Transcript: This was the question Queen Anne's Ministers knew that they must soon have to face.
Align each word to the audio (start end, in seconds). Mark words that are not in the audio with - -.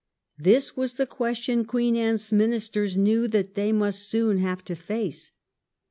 This 0.39 0.75
was 0.75 0.95
the 0.95 1.05
question 1.05 1.63
Queen 1.63 1.95
Anne's 1.95 2.33
Ministers 2.33 2.97
knew 2.97 3.27
that 3.27 3.53
they 3.53 3.71
must 3.71 4.09
soon 4.09 4.39
have 4.39 4.63
to 4.65 4.75
face. 4.75 5.31